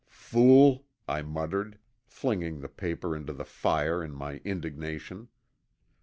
"Fool!" 0.09 0.87
I 1.07 1.21
muttered, 1.21 1.77
flinging 2.07 2.61
the 2.61 2.67
paper 2.67 3.15
into 3.15 3.33
the 3.33 3.45
fire 3.45 4.03
in 4.03 4.13
my 4.13 4.37
indignation. 4.37 5.27